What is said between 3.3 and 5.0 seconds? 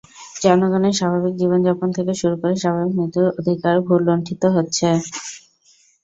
অধিকার ভূলুণ্ঠিত হচ্ছে।